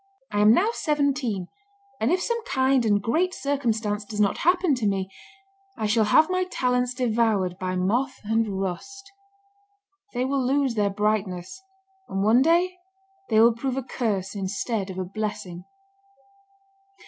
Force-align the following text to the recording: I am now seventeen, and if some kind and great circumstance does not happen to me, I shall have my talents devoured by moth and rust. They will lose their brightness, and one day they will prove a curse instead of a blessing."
I 0.31 0.39
am 0.39 0.51
now 0.51 0.69
seventeen, 0.73 1.47
and 1.99 2.11
if 2.11 2.23
some 2.23 2.43
kind 2.45 2.87
and 2.87 2.99
great 3.03 3.35
circumstance 3.35 4.03
does 4.03 4.19
not 4.19 4.39
happen 4.39 4.73
to 4.73 4.87
me, 4.87 5.11
I 5.77 5.85
shall 5.85 6.05
have 6.05 6.27
my 6.27 6.45
talents 6.45 6.95
devoured 6.95 7.59
by 7.59 7.75
moth 7.75 8.19
and 8.23 8.47
rust. 8.59 9.11
They 10.15 10.25
will 10.25 10.43
lose 10.43 10.73
their 10.73 10.89
brightness, 10.89 11.61
and 12.09 12.23
one 12.23 12.41
day 12.41 12.77
they 13.29 13.39
will 13.39 13.53
prove 13.53 13.77
a 13.77 13.83
curse 13.83 14.33
instead 14.33 14.89
of 14.89 14.97
a 14.97 15.05
blessing." 15.05 15.65